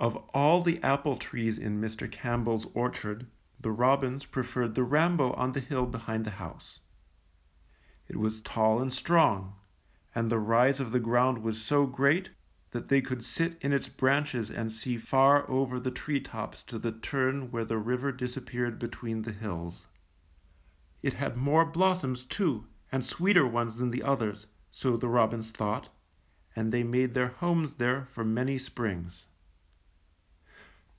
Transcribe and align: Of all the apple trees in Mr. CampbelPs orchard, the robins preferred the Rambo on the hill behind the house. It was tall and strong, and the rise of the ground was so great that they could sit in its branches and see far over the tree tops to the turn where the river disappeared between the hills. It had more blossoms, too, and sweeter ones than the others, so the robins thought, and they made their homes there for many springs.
Of 0.00 0.16
all 0.34 0.60
the 0.60 0.82
apple 0.82 1.16
trees 1.16 1.56
in 1.56 1.80
Mr. 1.80 2.10
CampbelPs 2.10 2.68
orchard, 2.74 3.28
the 3.60 3.70
robins 3.70 4.24
preferred 4.24 4.74
the 4.74 4.82
Rambo 4.82 5.32
on 5.34 5.52
the 5.52 5.60
hill 5.60 5.86
behind 5.86 6.24
the 6.24 6.32
house. 6.32 6.80
It 8.08 8.16
was 8.16 8.40
tall 8.40 8.82
and 8.82 8.92
strong, 8.92 9.54
and 10.12 10.30
the 10.32 10.40
rise 10.40 10.80
of 10.80 10.90
the 10.90 10.98
ground 10.98 11.44
was 11.44 11.62
so 11.62 11.86
great 11.86 12.30
that 12.72 12.88
they 12.88 13.00
could 13.00 13.24
sit 13.24 13.56
in 13.60 13.72
its 13.72 13.88
branches 13.88 14.50
and 14.50 14.72
see 14.72 14.96
far 14.98 15.48
over 15.48 15.78
the 15.78 15.92
tree 15.92 16.20
tops 16.20 16.64
to 16.64 16.78
the 16.80 16.90
turn 16.92 17.52
where 17.52 17.64
the 17.64 17.78
river 17.78 18.10
disappeared 18.10 18.80
between 18.80 19.22
the 19.22 19.32
hills. 19.32 19.86
It 21.02 21.12
had 21.14 21.36
more 21.36 21.64
blossoms, 21.64 22.24
too, 22.24 22.66
and 22.90 23.06
sweeter 23.06 23.46
ones 23.46 23.76
than 23.76 23.92
the 23.92 24.02
others, 24.02 24.48
so 24.72 24.96
the 24.96 25.08
robins 25.08 25.52
thought, 25.52 25.88
and 26.56 26.72
they 26.72 26.82
made 26.82 27.12
their 27.14 27.28
homes 27.28 27.74
there 27.76 28.06
for 28.06 28.24
many 28.24 28.58
springs. 28.58 29.26